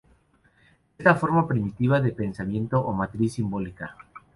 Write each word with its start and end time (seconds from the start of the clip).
Es 0.97 1.05
la 1.05 1.13
forma 1.13 1.47
primitiva 1.47 2.01
de 2.01 2.11
pensamiento 2.11 2.79
o 2.81 2.91
"matriz 2.91 3.33
simbólica". 3.33 3.95